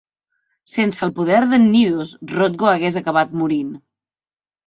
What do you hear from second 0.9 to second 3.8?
el poder de"n Nidus, Rothgo hagués acabat morint.